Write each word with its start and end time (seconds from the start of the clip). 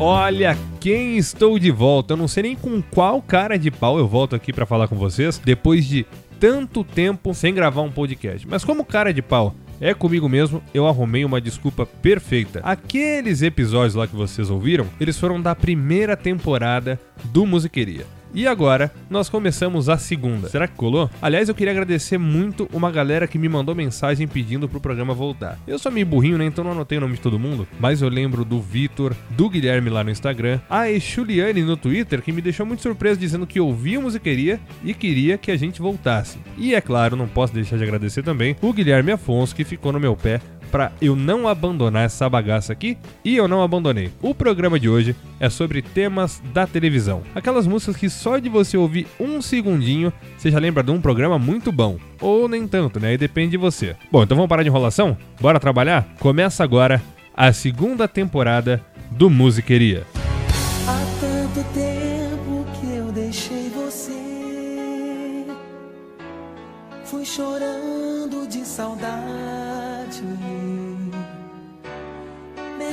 Olha 0.00 0.56
quem 0.78 1.16
estou 1.16 1.58
de 1.58 1.72
volta. 1.72 2.12
Eu 2.12 2.16
não 2.16 2.28
sei 2.28 2.44
nem 2.44 2.56
com 2.56 2.80
qual 2.80 3.20
cara 3.20 3.58
de 3.58 3.68
pau 3.68 3.98
eu 3.98 4.06
volto 4.06 4.36
aqui 4.36 4.52
para 4.52 4.64
falar 4.64 4.86
com 4.86 4.94
vocês 4.94 5.38
depois 5.44 5.84
de 5.84 6.06
tanto 6.38 6.84
tempo 6.84 7.34
sem 7.34 7.52
gravar 7.52 7.82
um 7.82 7.90
podcast. 7.90 8.46
Mas 8.46 8.64
como 8.64 8.84
cara 8.84 9.12
de 9.12 9.20
pau 9.20 9.56
é 9.80 9.92
comigo 9.92 10.28
mesmo, 10.28 10.62
eu 10.72 10.86
arrumei 10.86 11.24
uma 11.24 11.40
desculpa 11.40 11.84
perfeita. 11.84 12.60
Aqueles 12.62 13.42
episódios 13.42 13.96
lá 13.96 14.06
que 14.06 14.14
vocês 14.14 14.50
ouviram, 14.50 14.86
eles 15.00 15.18
foram 15.18 15.40
da 15.40 15.54
primeira 15.54 16.16
temporada 16.16 16.98
do 17.24 17.44
Musiqueria. 17.44 18.17
E 18.34 18.46
agora, 18.46 18.92
nós 19.08 19.28
começamos 19.28 19.88
a 19.88 19.96
segunda. 19.96 20.48
Será 20.48 20.68
que 20.68 20.74
colou? 20.74 21.10
Aliás, 21.20 21.48
eu 21.48 21.54
queria 21.54 21.72
agradecer 21.72 22.18
muito 22.18 22.68
uma 22.72 22.90
galera 22.90 23.26
que 23.26 23.38
me 23.38 23.48
mandou 23.48 23.74
mensagem 23.74 24.28
pedindo 24.28 24.68
pro 24.68 24.80
programa 24.80 25.14
voltar. 25.14 25.58
Eu 25.66 25.78
sou 25.78 25.90
meio 25.90 26.04
burrinho, 26.04 26.36
né? 26.36 26.44
Então 26.44 26.62
não 26.62 26.72
anotei 26.72 26.98
o 26.98 27.00
nome 27.00 27.14
de 27.14 27.20
todo 27.20 27.38
mundo, 27.38 27.66
mas 27.80 28.02
eu 28.02 28.08
lembro 28.08 28.44
do 28.44 28.60
Vitor, 28.60 29.14
do 29.30 29.48
Guilherme 29.48 29.88
lá 29.88 30.04
no 30.04 30.10
Instagram, 30.10 30.60
a 30.68 30.90
Exuliane 30.90 31.62
no 31.62 31.76
Twitter, 31.76 32.20
que 32.20 32.32
me 32.32 32.42
deixou 32.42 32.66
muito 32.66 32.82
surpreso 32.82 33.18
dizendo 33.18 33.46
que 33.46 33.60
ouvia 33.60 34.00
musiqueria 34.00 34.60
e 34.84 34.92
queria 34.92 35.38
que 35.38 35.50
a 35.50 35.56
gente 35.56 35.80
voltasse. 35.80 36.38
E 36.56 36.74
é 36.74 36.80
claro, 36.80 37.16
não 37.16 37.26
posso 37.26 37.54
deixar 37.54 37.78
de 37.78 37.84
agradecer 37.84 38.22
também 38.22 38.56
o 38.60 38.72
Guilherme 38.72 39.12
Afonso, 39.12 39.54
que 39.54 39.64
ficou 39.64 39.92
no 39.92 40.00
meu 40.00 40.14
pé 40.14 40.40
para 40.68 40.92
eu 41.00 41.16
não 41.16 41.48
abandonar 41.48 42.04
essa 42.04 42.28
bagaça 42.28 42.72
aqui 42.72 42.96
e 43.24 43.36
eu 43.36 43.48
não 43.48 43.62
abandonei. 43.62 44.12
O 44.22 44.34
programa 44.34 44.78
de 44.78 44.88
hoje 44.88 45.16
é 45.40 45.48
sobre 45.48 45.82
temas 45.82 46.42
da 46.52 46.66
televisão. 46.66 47.22
Aquelas 47.34 47.66
músicas 47.66 47.96
que 47.96 48.08
só 48.08 48.38
de 48.38 48.48
você 48.48 48.76
ouvir 48.76 49.06
um 49.18 49.42
segundinho 49.42 50.12
você 50.36 50.50
já 50.50 50.58
lembra 50.58 50.82
de 50.82 50.90
um 50.90 51.00
programa 51.00 51.38
muito 51.38 51.72
bom. 51.72 51.98
Ou 52.20 52.48
nem 52.48 52.66
tanto, 52.66 53.00
né? 53.00 53.08
Aí 53.08 53.18
depende 53.18 53.52
de 53.52 53.56
você. 53.56 53.96
Bom, 54.10 54.22
então 54.22 54.36
vamos 54.36 54.48
parar 54.48 54.62
de 54.62 54.68
enrolação? 54.68 55.16
Bora 55.40 55.58
trabalhar? 55.60 56.14
Começa 56.18 56.62
agora 56.62 57.02
a 57.36 57.52
segunda 57.52 58.08
temporada 58.08 58.84
do 59.10 59.30
Musiqueria. 59.30 60.04
Há 60.86 61.04
tanto 61.20 61.64
tempo 61.72 62.66
que 62.80 62.94
eu 62.94 63.12
deixei 63.12 63.70
você. 63.70 65.46
Fui 67.04 67.24
chorando 67.24 68.46
de 68.48 68.64
saudade. 68.64 69.47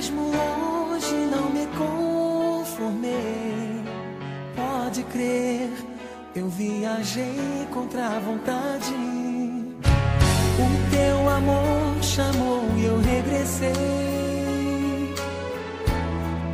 Mesmo 0.05 0.21
hoje 0.21 1.15
não 1.31 1.49
me 1.49 1.65
conformei. 1.75 3.83
Pode 4.55 5.01
crer, 5.05 5.71
eu 6.35 6.47
viajei 6.47 7.67
contra 7.73 8.05
a 8.05 8.19
vontade. 8.19 8.93
O 10.59 10.67
teu 10.91 11.27
amor 11.27 12.03
chamou 12.03 12.69
e 12.77 12.85
eu 12.85 12.99
regressei. 12.99 13.73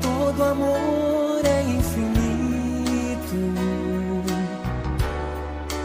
Todo 0.01 0.43
amor 0.45 1.41
é 1.43 1.63
infinito. 1.63 3.35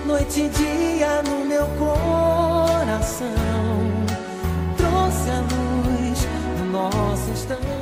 Noite 0.07 0.43
e 0.43 0.49
dia 0.51 1.21
no 1.25 1.45
meu 1.45 1.67
coração. 1.81 3.27
Trouxe 4.77 5.31
a 5.31 5.41
luz 5.41 6.29
no 6.61 6.67
nosso. 6.71 7.16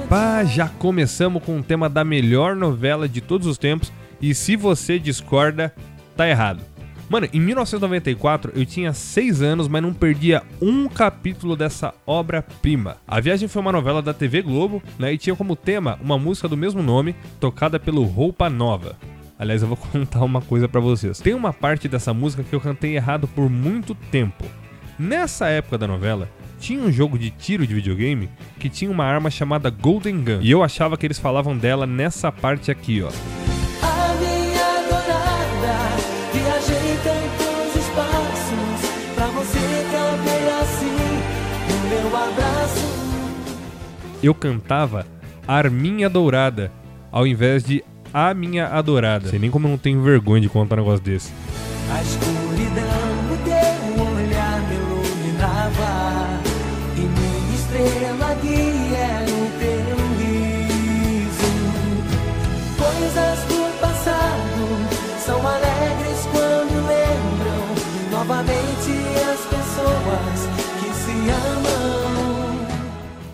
Pá, 0.08 0.44
já 0.44 0.68
começamos 0.68 1.42
com 1.42 1.58
o 1.58 1.62
tema 1.62 1.88
da 1.88 2.04
melhor 2.04 2.54
novela 2.54 3.08
de 3.08 3.20
todos 3.20 3.46
os 3.46 3.58
tempos. 3.58 3.92
E 4.20 4.34
se 4.34 4.56
você 4.56 4.98
discorda, 4.98 5.74
tá 6.16 6.28
errado. 6.28 6.62
Mano, 7.08 7.28
em 7.32 7.40
1994 7.40 8.52
eu 8.54 8.64
tinha 8.64 8.92
6 8.92 9.42
anos, 9.42 9.68
mas 9.68 9.82
não 9.82 9.92
perdia 9.92 10.42
um 10.60 10.88
capítulo 10.88 11.54
dessa 11.54 11.92
obra-prima. 12.06 12.96
A 13.06 13.20
Viagem 13.20 13.48
foi 13.48 13.60
uma 13.60 13.72
novela 13.72 14.00
da 14.00 14.14
TV 14.14 14.42
Globo, 14.42 14.82
né? 14.98 15.12
E 15.12 15.18
tinha 15.18 15.36
como 15.36 15.54
tema 15.54 15.98
uma 16.02 16.18
música 16.18 16.48
do 16.48 16.56
mesmo 16.56 16.82
nome, 16.82 17.14
tocada 17.38 17.78
pelo 17.78 18.04
Roupa 18.04 18.48
Nova. 18.48 18.96
Aliás, 19.38 19.62
eu 19.62 19.68
vou 19.68 19.76
contar 19.92 20.24
uma 20.24 20.40
coisa 20.40 20.68
pra 20.68 20.80
vocês. 20.80 21.18
Tem 21.18 21.34
uma 21.34 21.52
parte 21.52 21.88
dessa 21.88 22.14
música 22.14 22.42
que 22.42 22.54
eu 22.54 22.60
cantei 22.60 22.96
errado 22.96 23.28
por 23.28 23.50
muito 23.50 23.94
tempo. 23.94 24.44
Nessa 24.98 25.48
época 25.48 25.76
da 25.76 25.86
novela, 25.86 26.28
tinha 26.64 26.80
um 26.80 26.90
jogo 26.90 27.18
de 27.18 27.28
tiro 27.28 27.66
de 27.66 27.74
videogame 27.74 28.30
que 28.58 28.70
tinha 28.70 28.90
uma 28.90 29.04
arma 29.04 29.30
chamada 29.30 29.68
Golden 29.68 30.24
Gun. 30.24 30.38
E 30.40 30.50
eu 30.50 30.62
achava 30.62 30.96
que 30.96 31.04
eles 31.06 31.18
falavam 31.18 31.54
dela 31.54 31.86
nessa 31.86 32.32
parte 32.32 32.70
aqui, 32.70 33.02
ó. 33.02 33.08
Assim 33.08 33.18
eu 44.22 44.34
cantava 44.34 45.06
Arminha 45.46 46.08
Dourada, 46.08 46.72
ao 47.12 47.26
invés 47.26 47.62
de 47.62 47.84
A 48.12 48.32
Minha 48.32 48.68
Adorada. 48.68 49.28
Sei 49.28 49.38
nem 49.38 49.50
como 49.50 49.66
eu 49.66 49.70
não 49.72 49.76
tenho 49.76 50.02
vergonha 50.02 50.40
de 50.40 50.48
contar 50.48 50.76
um 50.76 50.78
negócio 50.78 51.04
desse. 51.04 51.30
A 51.92 52.00
escuridão 52.00 53.13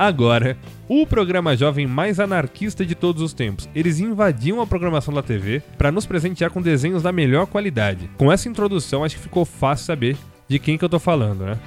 Agora, 0.00 0.56
o 0.88 1.06
programa 1.06 1.54
jovem 1.54 1.86
mais 1.86 2.18
anarquista 2.18 2.86
de 2.86 2.94
todos 2.94 3.20
os 3.20 3.34
tempos. 3.34 3.68
Eles 3.74 4.00
invadiam 4.00 4.58
a 4.62 4.66
programação 4.66 5.12
da 5.12 5.22
TV 5.22 5.60
para 5.76 5.92
nos 5.92 6.06
presentear 6.06 6.50
com 6.50 6.62
desenhos 6.62 7.02
da 7.02 7.12
melhor 7.12 7.46
qualidade. 7.46 8.08
Com 8.16 8.32
essa 8.32 8.48
introdução, 8.48 9.04
acho 9.04 9.16
que 9.16 9.22
ficou 9.22 9.44
fácil 9.44 9.84
saber 9.84 10.16
de 10.48 10.58
quem 10.58 10.78
que 10.78 10.84
eu 10.86 10.88
tô 10.88 10.98
falando, 10.98 11.44
né? 11.44 11.58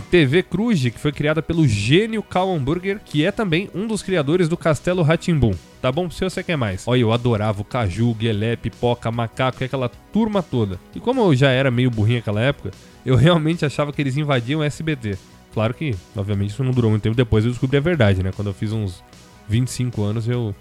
TV 0.00 0.42
Cruz, 0.42 0.82
que 0.82 0.98
foi 0.98 1.12
criada 1.12 1.42
pelo 1.42 1.66
gênio 1.66 2.22
Karl 2.22 2.54
Hamburger, 2.54 3.00
que 3.04 3.24
é 3.24 3.30
também 3.30 3.70
um 3.74 3.86
dos 3.86 4.02
criadores 4.02 4.48
do 4.48 4.56
Castelo 4.56 5.02
Ratimbum. 5.02 5.54
Tá 5.80 5.90
bom? 5.90 6.08
Se 6.10 6.22
você 6.22 6.42
quer 6.42 6.56
mais. 6.56 6.84
Olha, 6.86 7.00
eu 7.00 7.12
adorava 7.12 7.60
o 7.60 7.64
Caju, 7.64 8.14
Guelé, 8.14 8.56
Pipoca, 8.56 9.10
Macaco 9.10 9.62
e 9.62 9.64
aquela 9.64 9.88
turma 9.88 10.42
toda. 10.42 10.78
E 10.94 11.00
como 11.00 11.20
eu 11.20 11.34
já 11.34 11.50
era 11.50 11.70
meio 11.70 11.90
burrinho 11.90 12.18
naquela 12.18 12.40
época, 12.40 12.70
eu 13.04 13.16
realmente 13.16 13.64
achava 13.64 13.92
que 13.92 14.00
eles 14.00 14.16
invadiam 14.16 14.60
o 14.60 14.64
SBT. 14.64 15.18
Claro 15.52 15.74
que, 15.74 15.94
obviamente, 16.16 16.50
isso 16.50 16.64
não 16.64 16.72
durou 16.72 16.90
muito 16.90 17.02
tempo. 17.02 17.16
Depois 17.16 17.44
eu 17.44 17.50
descobri 17.50 17.76
a 17.76 17.80
verdade, 17.80 18.22
né? 18.22 18.30
Quando 18.34 18.48
eu 18.48 18.54
fiz 18.54 18.72
uns 18.72 19.02
25 19.48 20.02
anos, 20.02 20.28
eu 20.28 20.54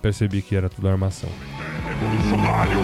percebi 0.00 0.42
que 0.42 0.54
era 0.54 0.68
tudo 0.68 0.88
armação. 0.88 1.30
Revolucionário. 1.86 2.78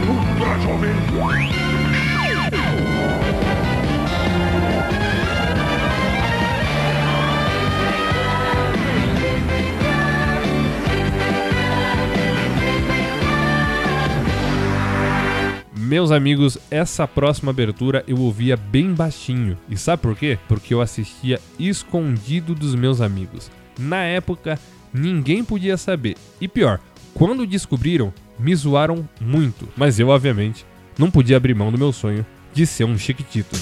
Meus 15.86 16.10
amigos, 16.10 16.58
essa 16.68 17.06
próxima 17.06 17.52
abertura 17.52 18.02
eu 18.08 18.18
ouvia 18.18 18.56
bem 18.56 18.92
baixinho. 18.92 19.56
E 19.68 19.76
sabe 19.76 20.02
por 20.02 20.16
quê? 20.16 20.36
Porque 20.48 20.74
eu 20.74 20.80
assistia 20.80 21.40
escondido 21.60 22.56
dos 22.56 22.74
meus 22.74 23.00
amigos. 23.00 23.52
Na 23.78 24.02
época, 24.02 24.58
ninguém 24.92 25.44
podia 25.44 25.76
saber. 25.76 26.16
E 26.40 26.48
pior, 26.48 26.80
quando 27.14 27.46
descobriram, 27.46 28.12
me 28.36 28.52
zoaram 28.56 29.08
muito. 29.20 29.68
Mas 29.76 30.00
eu, 30.00 30.08
obviamente, 30.08 30.66
não 30.98 31.08
podia 31.08 31.36
abrir 31.36 31.54
mão 31.54 31.70
do 31.70 31.78
meu 31.78 31.92
sonho 31.92 32.26
de 32.52 32.66
ser 32.66 32.82
um 32.82 32.98
chiquitito. 32.98 33.54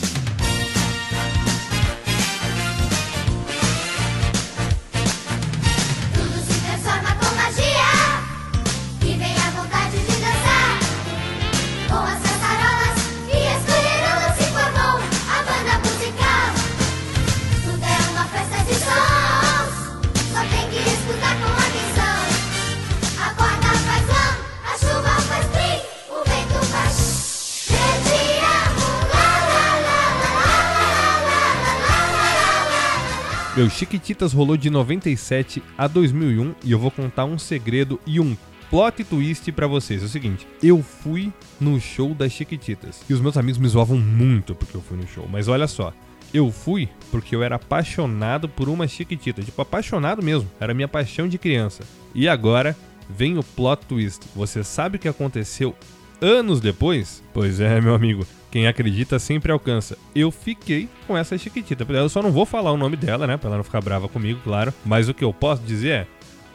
Meu 33.57 33.71
Chiquititas 33.71 34.33
rolou 34.33 34.57
de 34.57 34.69
97 34.69 35.63
a 35.79 35.87
2001 35.87 36.57
e 36.65 36.73
eu 36.73 36.79
vou 36.79 36.91
contar 36.91 37.25
um 37.25 37.39
segredo 37.39 38.01
e 38.05 38.19
um 38.19 38.37
plot 38.69 39.05
twist 39.05 39.53
pra 39.53 39.69
vocês. 39.69 40.03
É 40.03 40.07
o 40.07 40.09
seguinte, 40.09 40.45
eu 40.61 40.83
fui 40.83 41.33
no 41.61 41.81
show 41.81 42.13
das 42.17 42.33
Chiquititas. 42.33 43.03
E 43.09 43.15
os 43.15 43.21
meus 43.21 43.37
amigos 43.37 43.61
me 43.61 43.69
zoavam 43.69 43.97
muito 43.97 44.57
porque 44.57 44.77
eu 44.77 44.81
fui 44.81 44.97
no 44.97 45.07
show. 45.07 45.29
Mas 45.31 45.47
olha 45.47 45.69
só, 45.69 45.93
eu 46.33 46.51
fui 46.51 46.89
porque 47.13 47.37
eu 47.37 47.45
era 47.45 47.55
apaixonado 47.55 48.49
por 48.49 48.69
uma 48.69 48.89
Chiquitita. 48.89 49.41
Tipo, 49.41 49.63
apaixonado 49.63 50.21
mesmo. 50.21 50.51
Era 50.59 50.75
minha 50.75 50.89
paixão 50.89 51.29
de 51.29 51.39
criança. 51.39 51.85
E 52.13 52.29
agora 52.29 52.77
vem 53.09 53.39
o 53.39 53.45
plot 53.45 53.87
twist. 53.87 54.27
Você 54.35 54.65
sabe 54.65 54.97
o 54.97 54.99
que 54.99 55.07
aconteceu 55.07 55.77
anos 56.25 56.61
depois? 56.61 57.23
Pois 57.33 57.61
é, 57.61 57.81
meu 57.81 57.95
amigo. 57.95 58.27
Quem 58.51 58.67
acredita 58.67 59.19
sempre 59.19 59.53
alcança. 59.53 59.99
Eu 60.15 60.31
fiquei 60.31 60.89
com 61.07 61.17
essa 61.17 61.37
Chiquitita. 61.37 61.85
Eu 61.93 62.09
só 62.09 62.23
não 62.23 62.31
vou 62.33 62.47
falar 62.47 62.73
o 62.73 62.77
nome 62.77 62.97
dela, 62.97 63.27
né? 63.27 63.37
Pra 63.37 63.49
ela 63.49 63.57
não 63.59 63.65
ficar 63.65 63.81
brava 63.81 64.09
comigo, 64.09 64.41
claro. 64.43 64.73
Mas 64.85 65.09
o 65.09 65.15
que 65.15 65.25
eu 65.25 65.33
posso 65.33 65.63
dizer 65.63 65.91
é: 65.91 66.07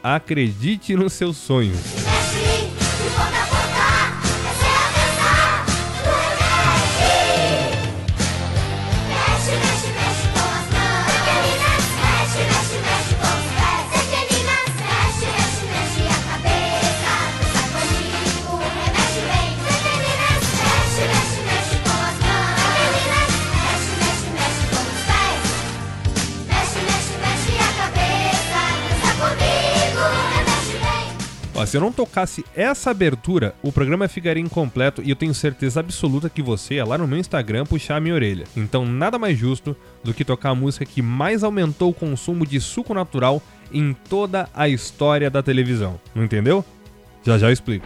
acredite 0.02 0.96
nos 0.96 1.14
seus 1.14 1.38
sonhos. 1.38 2.09
Se 31.70 31.78
eu 31.78 31.82
não 31.82 31.92
tocasse 31.92 32.44
essa 32.56 32.90
abertura, 32.90 33.54
o 33.62 33.72
programa 33.72 34.08
ficaria 34.08 34.42
incompleto 34.42 35.04
e 35.04 35.12
eu 35.12 35.16
tenho 35.16 35.36
certeza 35.36 35.80
absoluta 35.80 36.28
que 36.28 36.42
você 36.42 36.76
ia 36.76 36.86
lá 36.86 36.98
no 36.98 37.08
meu 37.08 37.20
Instagram 37.20 37.64
puxar 37.64 37.98
a 37.98 38.00
minha 38.00 38.16
orelha. 38.16 38.46
Então, 38.58 38.88
nada 38.88 39.20
mais 39.20 39.38
justo 39.38 39.76
do 40.04 40.12
que 40.12 40.26
tocar 40.26 40.50
a 40.50 40.56
música 40.56 40.84
que 40.84 41.00
mais 41.00 41.44
aumentou 41.44 41.92
o 41.92 41.94
consumo 41.94 42.44
de 42.44 42.60
suco 42.60 42.92
natural 42.92 43.40
em 43.72 43.94
toda 43.94 44.50
a 44.52 44.68
história 44.68 45.30
da 45.30 45.44
televisão. 45.44 46.00
Não 46.16 46.24
entendeu? 46.24 46.66
Já 47.24 47.38
já 47.38 47.50
eu 47.50 47.54
explico. 47.54 47.86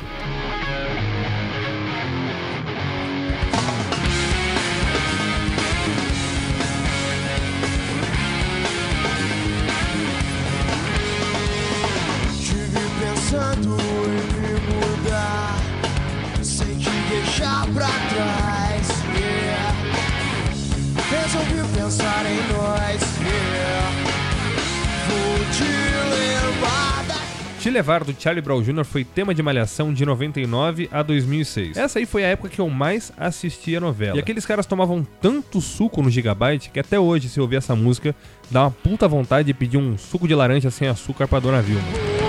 Levar 27.74 28.04
do 28.04 28.14
Charlie 28.18 28.40
Brown 28.40 28.62
Jr. 28.62 28.86
foi 28.86 29.04
tema 29.04 29.34
de 29.34 29.42
Malhação 29.42 29.92
de 29.92 30.06
99 30.06 30.88
a 30.92 31.02
2006. 31.02 31.76
Essa 31.76 31.98
aí 31.98 32.06
foi 32.06 32.24
a 32.24 32.28
época 32.28 32.48
que 32.48 32.62
eu 32.62 32.70
mais 32.70 33.12
assisti 33.18 33.76
a 33.76 33.80
novela. 33.80 34.16
E 34.16 34.20
aqueles 34.20 34.46
caras 34.46 34.68
tomavam 34.68 35.04
tanto 35.20 35.60
suco 35.60 36.00
no 36.04 36.10
Gigabyte 36.12 36.70
que 36.70 36.80
até 36.80 37.00
hoje, 37.00 37.30
se 37.30 37.42
ouvir 37.42 37.56
essa 37.56 37.76
música, 37.76 38.16
dá 38.52 38.66
uma 38.66 38.72
puta 38.72 39.08
vontade 39.08 39.48
de 39.48 39.56
pedir 39.56 39.78
um 39.78 39.98
suco 39.98 40.28
de 40.28 40.36
laranja 40.36 40.70
sem 40.70 40.88
açúcar 40.88 41.28
pra 41.28 41.40
Dona 41.40 41.64
Vilma. 41.64 42.23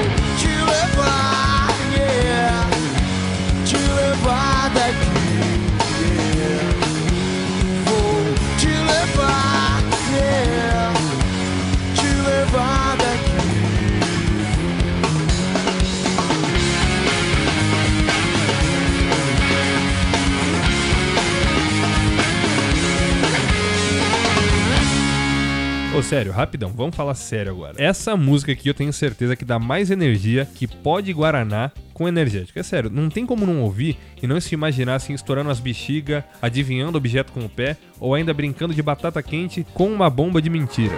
Sério, 26.05 26.33
rapidão, 26.33 26.71
vamos 26.71 26.95
falar 26.95 27.15
sério 27.15 27.51
agora. 27.51 27.83
Essa 27.83 28.15
música 28.15 28.53
aqui 28.53 28.69
eu 28.69 28.75
tenho 28.75 28.93
certeza 28.93 29.35
que 29.35 29.45
dá 29.45 29.59
mais 29.59 29.91
energia 29.91 30.47
que 30.55 30.67
pode 30.67 31.11
Guaraná 31.13 31.73
com 31.95 32.07
energético. 32.07 32.59
É 32.59 32.63
sério, 32.63 32.91
não 32.91 33.09
tem 33.09 33.25
como 33.25 33.47
não 33.47 33.63
ouvir 33.63 33.97
e 34.23 34.27
não 34.27 34.39
se 34.39 34.55
imaginar 34.55 34.97
assim 34.97 35.15
estourando 35.15 35.49
as 35.49 35.59
bexigas, 35.59 36.23
adivinhando 36.43 36.99
objeto 36.99 37.33
com 37.33 37.41
o 37.41 37.49
pé 37.49 37.79
ou 37.99 38.15
ainda 38.15 38.35
brincando 38.35 38.75
de 38.75 38.83
batata 38.83 39.23
quente 39.23 39.67
com 39.73 39.91
uma 39.91 40.11
bomba 40.11 40.43
de 40.43 40.51
mentira. 40.51 40.95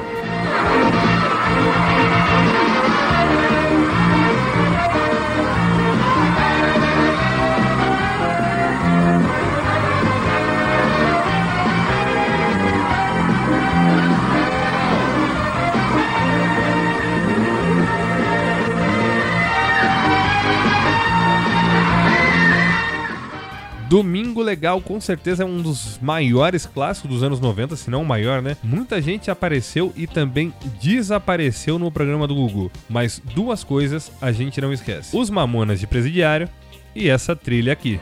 Domingo 23.96 24.42
Legal 24.42 24.78
com 24.82 25.00
certeza 25.00 25.42
é 25.42 25.46
um 25.46 25.62
dos 25.62 25.98
maiores 26.02 26.66
clássicos 26.66 27.08
dos 27.10 27.22
anos 27.22 27.40
90, 27.40 27.76
se 27.76 27.90
não 27.90 28.02
o 28.02 28.04
maior, 28.04 28.42
né? 28.42 28.54
Muita 28.62 29.00
gente 29.00 29.30
apareceu 29.30 29.90
e 29.96 30.06
também 30.06 30.52
desapareceu 30.82 31.78
no 31.78 31.90
programa 31.90 32.26
do 32.26 32.34
Gugu. 32.34 32.70
Mas 32.90 33.22
duas 33.34 33.64
coisas 33.64 34.12
a 34.20 34.30
gente 34.32 34.60
não 34.60 34.70
esquece: 34.70 35.16
os 35.16 35.30
Mamonas 35.30 35.80
de 35.80 35.86
Presidiário 35.86 36.46
e 36.94 37.08
essa 37.08 37.34
trilha 37.34 37.72
aqui. 37.72 37.98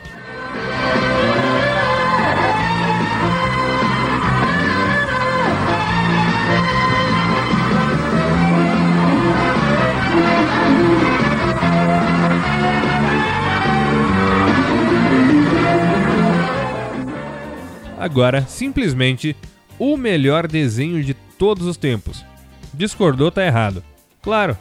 Agora, 18.05 18.45
simplesmente, 18.47 19.35
o 19.79 19.97
melhor 19.97 20.45
desenho 20.47 21.03
de 21.03 21.15
todos 21.15 21.65
os 21.65 21.75
tempos. 21.75 22.23
Discordou, 22.71 23.31
tá 23.31 23.43
errado. 23.43 23.83
Claro. 24.21 24.55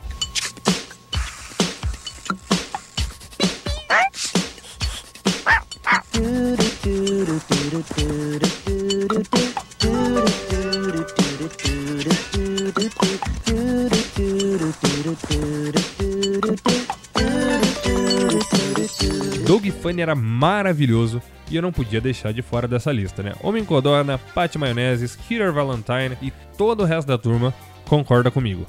Doug 19.46 19.66
Funny 19.82 20.00
era 20.00 20.14
maravilhoso 20.14 21.20
eu 21.56 21.62
não 21.62 21.72
podia 21.72 22.00
deixar 22.00 22.32
de 22.32 22.42
fora 22.42 22.66
dessa 22.66 22.92
lista, 22.92 23.22
né? 23.22 23.32
Homem 23.42 23.64
Codorna, 23.64 24.18
Pat 24.18 24.54
Maioneses, 24.56 25.16
Killer 25.16 25.52
Valentine 25.52 26.16
e 26.22 26.32
todo 26.56 26.82
o 26.82 26.86
resto 26.86 27.08
da 27.08 27.18
turma 27.18 27.52
concorda 27.86 28.30
comigo. 28.30 28.66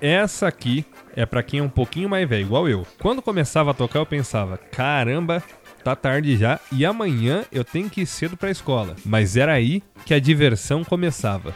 Essa 0.00 0.48
aqui 0.48 0.84
é 1.14 1.26
pra 1.26 1.42
quem 1.42 1.60
é 1.60 1.62
um 1.62 1.68
pouquinho 1.68 2.08
mais 2.08 2.28
velho, 2.28 2.42
igual 2.42 2.68
eu. 2.68 2.86
Quando 2.98 3.22
começava 3.22 3.70
a 3.70 3.74
tocar, 3.74 3.98
eu 3.98 4.06
pensava: 4.06 4.56
caramba, 4.56 5.42
tá 5.82 5.96
tarde 5.96 6.36
já 6.36 6.60
e 6.70 6.84
amanhã 6.84 7.44
eu 7.52 7.64
tenho 7.64 7.90
que 7.90 8.02
ir 8.02 8.06
cedo 8.06 8.36
pra 8.36 8.50
escola. 8.50 8.94
Mas 9.04 9.36
era 9.36 9.52
aí 9.52 9.82
que 10.04 10.14
a 10.14 10.20
diversão 10.20 10.84
começava. 10.84 11.54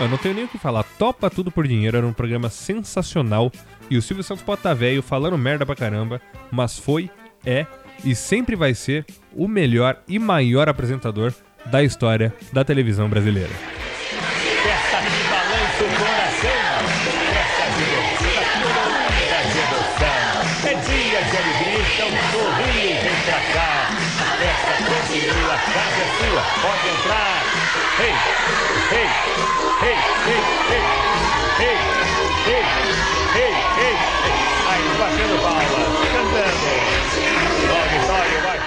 Eu 0.00 0.08
não 0.08 0.16
tenho 0.16 0.34
nem 0.34 0.44
o 0.44 0.48
que 0.48 0.56
falar. 0.56 0.82
Topa 0.98 1.28
Tudo 1.28 1.50
por 1.50 1.68
Dinheiro 1.68 1.98
era 1.98 2.06
um 2.06 2.12
programa 2.12 2.48
sensacional 2.48 3.52
e 3.90 3.98
o 3.98 4.02
Silvio 4.02 4.24
Santos 4.24 4.42
pode 4.42 4.62
tá 4.62 4.72
velho 4.72 5.02
falando 5.02 5.36
merda 5.36 5.66
pra 5.66 5.76
caramba, 5.76 6.22
mas 6.50 6.78
foi, 6.78 7.10
é 7.44 7.66
e 8.02 8.14
sempre 8.14 8.56
vai 8.56 8.72
ser 8.72 9.04
o 9.34 9.46
melhor 9.46 10.02
e 10.08 10.18
maior 10.18 10.70
apresentador 10.70 11.34
da 11.66 11.84
história 11.84 12.34
da 12.50 12.64
televisão 12.64 13.10
brasileira. 13.10 13.50
É 20.64 20.72
então 21.92 22.08
é 22.08 22.30
pode 26.62 26.88
entrar. 26.88 27.69
Ei, 28.00 28.06
ei, 28.06 29.08
ei, 29.82 29.98
ei, 30.26 30.40
ei, 30.70 30.84
ei, 31.60 31.76
ei, 32.46 32.64
ei, 33.36 33.52
ei. 33.84 33.96
Aí, 34.68 34.84
batendo 34.98 35.36
palmas, 35.42 35.68
cantando. 36.10 36.64
Auditório 37.78 38.38
vai... 38.42 38.58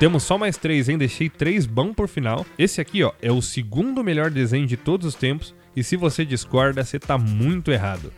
Temos 0.00 0.24
só 0.24 0.36
mais 0.36 0.56
três, 0.56 0.88
hein? 0.88 0.98
Deixei 0.98 1.28
três 1.28 1.64
bom 1.64 1.94
por 1.94 2.08
final. 2.08 2.44
Esse 2.58 2.80
aqui, 2.80 3.04
ó, 3.04 3.12
é 3.22 3.30
o 3.30 3.40
segundo 3.40 4.02
melhor 4.02 4.30
desenho 4.30 4.66
de 4.66 4.76
todos 4.76 5.06
os 5.06 5.14
tempos. 5.14 5.54
E 5.76 5.84
se 5.84 5.96
você 5.96 6.24
discorda, 6.24 6.82
você 6.82 6.98
tá 6.98 7.16
muito 7.16 7.70
errado. 7.70 8.12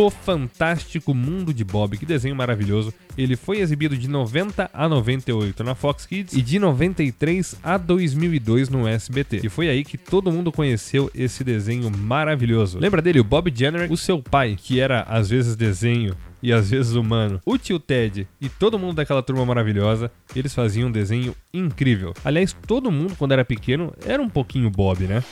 O 0.00 0.10
Fantástico 0.10 1.12
Mundo 1.12 1.52
de 1.52 1.64
Bob, 1.64 1.98
que 1.98 2.06
desenho 2.06 2.36
maravilhoso. 2.36 2.94
Ele 3.16 3.34
foi 3.34 3.58
exibido 3.58 3.96
de 3.96 4.06
90 4.06 4.70
a 4.72 4.88
98 4.88 5.64
na 5.64 5.74
Fox 5.74 6.06
Kids 6.06 6.34
e 6.34 6.40
de 6.40 6.60
93 6.60 7.56
a 7.64 7.76
2002 7.76 8.68
no 8.68 8.86
SBT. 8.86 9.40
E 9.42 9.48
foi 9.48 9.68
aí 9.68 9.82
que 9.82 9.98
todo 9.98 10.30
mundo 10.30 10.52
conheceu 10.52 11.10
esse 11.12 11.42
desenho 11.42 11.90
maravilhoso. 11.90 12.78
Lembra 12.78 13.02
dele, 13.02 13.18
o 13.18 13.24
Bob 13.24 13.52
Jenner, 13.52 13.90
o 13.90 13.96
seu 13.96 14.22
pai, 14.22 14.56
que 14.56 14.78
era 14.78 15.02
às 15.02 15.30
vezes 15.30 15.56
desenho 15.56 16.14
e 16.40 16.52
às 16.52 16.70
vezes 16.70 16.92
humano. 16.92 17.40
O 17.44 17.58
tio 17.58 17.80
Ted 17.80 18.28
e 18.40 18.48
todo 18.48 18.78
mundo 18.78 18.94
daquela 18.94 19.20
turma 19.20 19.44
maravilhosa, 19.44 20.12
eles 20.32 20.54
faziam 20.54 20.90
um 20.90 20.92
desenho 20.92 21.34
incrível. 21.52 22.14
Aliás, 22.24 22.56
todo 22.68 22.92
mundo 22.92 23.16
quando 23.18 23.32
era 23.32 23.44
pequeno 23.44 23.92
era 24.06 24.22
um 24.22 24.28
pouquinho 24.28 24.70
Bob, 24.70 25.08
né? 25.08 25.24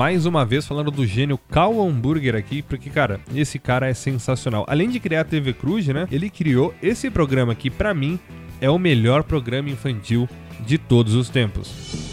Mais 0.00 0.24
uma 0.24 0.46
vez 0.46 0.66
falando 0.66 0.90
do 0.90 1.04
gênio 1.04 1.36
Cal 1.36 1.78
Hamburger 1.78 2.34
aqui, 2.34 2.62
porque, 2.62 2.88
cara, 2.88 3.20
esse 3.34 3.58
cara 3.58 3.86
é 3.86 3.92
sensacional. 3.92 4.64
Além 4.66 4.88
de 4.88 4.98
criar 4.98 5.20
a 5.20 5.24
TV 5.24 5.52
Cruz, 5.52 5.86
né? 5.88 6.08
Ele 6.10 6.30
criou 6.30 6.74
esse 6.82 7.10
programa 7.10 7.54
que, 7.54 7.68
pra 7.68 7.92
mim, 7.92 8.18
é 8.62 8.70
o 8.70 8.78
melhor 8.78 9.22
programa 9.22 9.68
infantil 9.68 10.26
de 10.64 10.78
todos 10.78 11.14
os 11.14 11.28
tempos. 11.28 12.09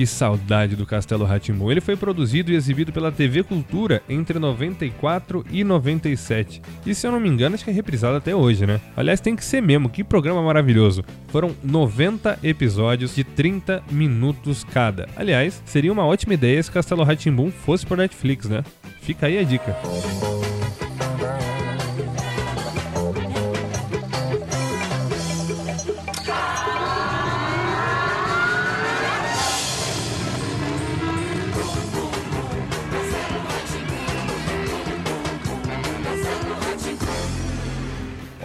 Que 0.00 0.06
saudade 0.06 0.76
do 0.76 0.86
Castelo 0.86 1.26
Rá-Tim-Bum. 1.26 1.70
Ele 1.70 1.82
foi 1.82 1.94
produzido 1.94 2.50
e 2.50 2.54
exibido 2.54 2.90
pela 2.90 3.12
TV 3.12 3.42
Cultura 3.42 4.02
entre 4.08 4.38
94 4.38 5.44
e 5.50 5.62
97. 5.62 6.62
E 6.86 6.94
se 6.94 7.06
eu 7.06 7.12
não 7.12 7.20
me 7.20 7.28
engano, 7.28 7.54
acho 7.54 7.62
que 7.62 7.70
é 7.70 7.74
reprisado 7.74 8.16
até 8.16 8.34
hoje, 8.34 8.64
né? 8.64 8.80
Aliás, 8.96 9.20
tem 9.20 9.36
que 9.36 9.44
ser 9.44 9.60
mesmo, 9.60 9.90
que 9.90 10.02
programa 10.02 10.42
maravilhoso. 10.42 11.04
Foram 11.28 11.54
90 11.62 12.38
episódios 12.42 13.14
de 13.14 13.24
30 13.24 13.82
minutos 13.90 14.64
cada. 14.64 15.06
Aliás, 15.14 15.62
seria 15.66 15.92
uma 15.92 16.06
ótima 16.06 16.32
ideia 16.32 16.62
se 16.62 16.70
Castelo 16.70 17.04
Rá-Tim-Bum 17.04 17.50
fosse 17.50 17.84
por 17.84 17.98
Netflix, 17.98 18.48
né? 18.48 18.64
Fica 19.02 19.26
aí 19.26 19.38
a 19.38 19.42
dica. 19.42 19.76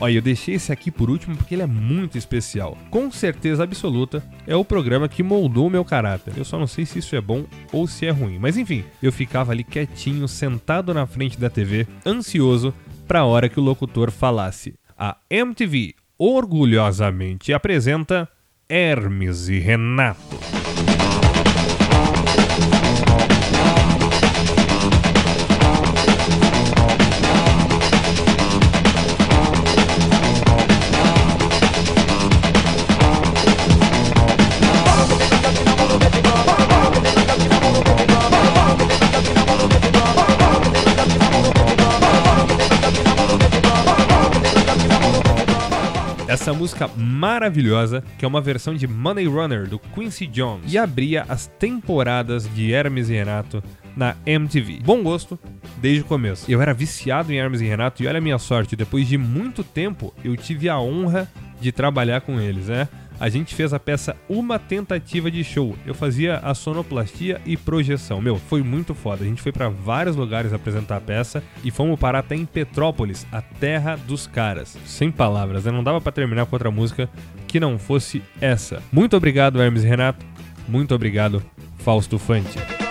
Olha, 0.06 0.20
eu 0.20 0.22
deixei 0.22 0.54
esse 0.54 0.72
aqui 0.72 0.92
por 0.92 1.10
último 1.10 1.36
porque 1.36 1.56
ele 1.56 1.64
é 1.64 1.66
muito 1.66 2.16
especial. 2.16 2.78
Com 2.92 3.10
certeza 3.10 3.64
absoluta, 3.64 4.24
é 4.46 4.56
o 4.56 4.64
programa 4.64 5.10
que 5.10 5.24
moldou 5.24 5.66
o 5.66 5.70
meu 5.70 5.84
caráter. 5.84 6.38
Eu 6.38 6.46
só 6.46 6.60
não 6.60 6.68
sei 6.68 6.86
se 6.86 7.00
isso 7.00 7.16
é 7.16 7.22
bom 7.22 7.44
ou 7.72 7.88
se 7.88 8.06
é 8.06 8.12
ruim. 8.12 8.38
Mas 8.38 8.56
enfim, 8.56 8.84
eu 9.02 9.12
ficava 9.12 9.52
ali 9.52 9.64
quietinho, 9.64 10.28
sentado 10.28 10.94
na 10.94 11.08
frente 11.08 11.40
da 11.40 11.50
TV, 11.50 11.88
ansioso 12.06 12.72
para 13.08 13.22
a 13.22 13.26
hora 13.26 13.50
que 13.50 13.60
o 13.60 13.64
locutor 13.64 14.12
falasse. 14.12 14.76
A 14.96 15.18
MTV 15.28 15.96
orgulhosamente 16.20 17.52
apresenta 17.52 18.30
Hermes 18.70 19.50
e 19.50 19.58
Renato. 19.58 20.65
Essa 46.46 46.54
música 46.54 46.88
maravilhosa, 46.96 48.04
que 48.20 48.24
é 48.24 48.28
uma 48.28 48.40
versão 48.40 48.76
de 48.76 48.86
Money 48.86 49.26
Runner 49.26 49.68
do 49.68 49.80
Quincy 49.80 50.28
Jones, 50.28 50.72
e 50.72 50.78
abria 50.78 51.26
as 51.28 51.48
temporadas 51.48 52.48
de 52.54 52.72
Hermes 52.72 53.10
e 53.10 53.14
Renato 53.14 53.64
na 53.98 54.16
MTV. 54.28 54.80
Bom 54.86 55.02
gosto 55.02 55.40
desde 55.82 56.02
o 56.02 56.06
começo. 56.06 56.46
Eu 56.48 56.62
era 56.62 56.72
viciado 56.72 57.34
em 57.34 57.38
Hermes 57.40 57.62
e 57.62 57.66
Renato 57.66 58.04
e 58.04 58.08
olha 58.08 58.20
a 58.20 58.22
minha 58.22 58.38
sorte, 58.38 58.76
depois 58.76 59.08
de 59.08 59.18
muito 59.18 59.64
tempo 59.64 60.14
eu 60.24 60.38
tive 60.38 60.70
a 60.70 60.80
honra 60.80 61.28
de 61.60 61.72
trabalhar 61.72 62.22
com 62.22 62.40
eles, 62.40 62.68
né? 62.68 62.88
A 63.20 63.30
gente 63.30 63.56
fez 63.56 63.74
a 63.74 63.80
peça 63.80 64.16
Uma 64.28 64.60
Tentativa 64.60 65.32
de 65.32 65.44
Show. 65.44 65.76
Eu 65.86 65.94
fazia 65.94 66.38
a 66.38 66.54
sonoplastia 66.54 67.42
e 67.46 67.56
projeção. 67.56 68.22
Meu, 68.22 68.38
foi 68.38 68.62
muito 68.62 68.94
foda. 68.94 69.24
A 69.24 69.28
gente 69.28 69.42
foi 69.42 69.52
para 69.52 69.70
vários 69.70 70.16
lugares 70.16 70.54
apresentar 70.54 70.98
a 70.98 71.02
peça 71.02 71.44
e 71.64 71.72
fomos 71.72 72.00
parar 72.00 72.20
até 72.20 72.36
em 72.36 72.46
Petrópolis, 72.46 73.26
a 73.32 73.42
terra 73.42 73.96
dos 73.96 74.28
caras. 74.28 74.78
Sem 74.86 75.12
palavras, 75.12 75.66
né? 75.66 75.72
Não 75.72 75.84
dava 75.84 76.02
para 76.02 76.12
terminar 76.12 76.46
com 76.46 76.56
outra 76.56 76.72
música 76.72 77.10
que 77.48 77.60
não 77.60 77.80
fosse 77.80 78.22
essa. 78.42 78.82
Muito 78.92 79.16
obrigado, 79.16 79.62
Hermes 79.62 79.84
Renato. 79.84 80.26
Muito 80.68 80.94
obrigado, 80.94 81.44
Fausto 81.78 82.18
Fante. 82.18 82.85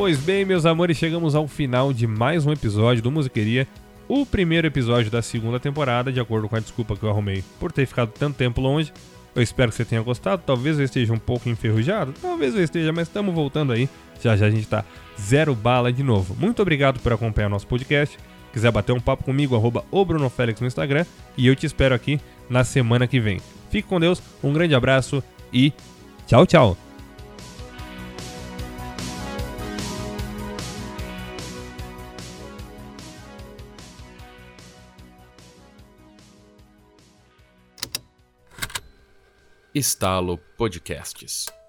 Pois 0.00 0.18
bem, 0.18 0.46
meus 0.46 0.64
amores, 0.64 0.96
chegamos 0.96 1.34
ao 1.34 1.46
final 1.46 1.92
de 1.92 2.06
mais 2.06 2.46
um 2.46 2.52
episódio 2.52 3.02
do 3.02 3.10
Musiqueria. 3.10 3.68
O 4.08 4.24
primeiro 4.24 4.66
episódio 4.66 5.10
da 5.10 5.20
segunda 5.20 5.60
temporada, 5.60 6.10
de 6.10 6.18
acordo 6.18 6.48
com 6.48 6.56
a 6.56 6.58
desculpa 6.58 6.96
que 6.96 7.02
eu 7.02 7.10
arrumei 7.10 7.44
por 7.60 7.70
ter 7.70 7.84
ficado 7.84 8.10
tanto 8.18 8.34
tempo 8.34 8.62
longe. 8.62 8.94
Eu 9.34 9.42
espero 9.42 9.70
que 9.70 9.76
você 9.76 9.84
tenha 9.84 10.00
gostado. 10.00 10.42
Talvez 10.46 10.78
eu 10.78 10.86
esteja 10.86 11.12
um 11.12 11.18
pouco 11.18 11.50
enferrujado, 11.50 12.14
talvez 12.22 12.54
eu 12.54 12.64
esteja, 12.64 12.90
mas 12.94 13.08
estamos 13.08 13.34
voltando 13.34 13.74
aí. 13.74 13.90
Já 14.22 14.34
já 14.38 14.46
a 14.46 14.50
gente 14.50 14.66
tá 14.66 14.86
zero 15.20 15.54
bala 15.54 15.92
de 15.92 16.02
novo. 16.02 16.34
Muito 16.34 16.62
obrigado 16.62 16.98
por 17.00 17.12
acompanhar 17.12 17.50
nosso 17.50 17.66
podcast. 17.66 18.16
Quiser 18.54 18.72
bater 18.72 18.92
um 18.92 19.00
papo 19.00 19.22
comigo, 19.22 19.54
arroba 19.54 19.84
o 19.90 20.02
Bruno 20.02 20.30
Félix 20.30 20.62
no 20.62 20.66
Instagram. 20.66 21.04
E 21.36 21.46
eu 21.46 21.54
te 21.54 21.66
espero 21.66 21.94
aqui 21.94 22.18
na 22.48 22.64
semana 22.64 23.06
que 23.06 23.20
vem. 23.20 23.38
Fique 23.68 23.86
com 23.86 24.00
Deus, 24.00 24.22
um 24.42 24.50
grande 24.50 24.74
abraço 24.74 25.22
e 25.52 25.74
tchau, 26.26 26.46
tchau. 26.46 26.89
Estalo 39.74 40.36
Podcasts. 40.56 41.59